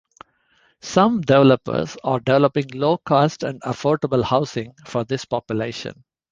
[0.81, 6.03] Some developers are developing low cost and affordable housing for this population.